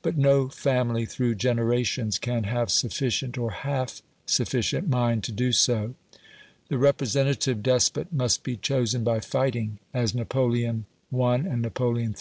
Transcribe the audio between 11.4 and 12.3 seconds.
Napoleon III.